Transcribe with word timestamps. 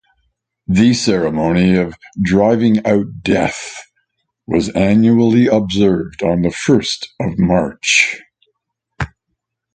The 0.65 0.95
ceremony 0.95 1.75
of 1.75 1.93
driving 2.19 2.83
out 2.87 3.05
Death 3.21 3.83
was 4.47 4.69
annually 4.69 5.45
observed 5.45 6.23
on 6.23 6.41
the 6.41 6.49
first 6.49 7.09
of 7.19 7.37
March. 7.37 8.19